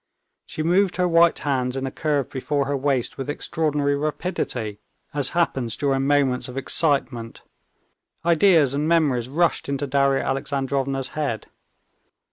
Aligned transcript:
She 0.47 0.63
moved 0.63 0.95
her 0.95 1.07
white 1.07 1.37
hands 1.37 1.77
in 1.77 1.85
a 1.85 1.91
curve 1.91 2.27
before 2.31 2.65
her 2.65 2.75
waist 2.75 3.19
with 3.19 3.29
extraordinary 3.29 3.95
rapidity, 3.95 4.79
as 5.13 5.29
happens 5.37 5.77
during 5.77 6.07
moments 6.07 6.47
of 6.47 6.57
excitement; 6.57 7.43
ideas 8.25 8.73
and 8.73 8.87
memories 8.87 9.29
rushed 9.29 9.69
into 9.69 9.85
Darya 9.85 10.23
Alexandrovna's 10.23 11.09
head. 11.09 11.45